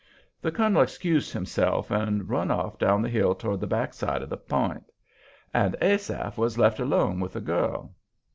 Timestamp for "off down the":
2.49-3.07